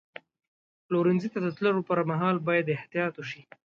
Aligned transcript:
پلورنځي 0.85 1.29
ته 1.33 1.39
د 1.45 1.47
تللو 1.57 1.81
پر 1.89 1.99
مهال 2.11 2.35
باید 2.47 2.73
احتیاط 2.75 3.13
وشي. 3.17 3.41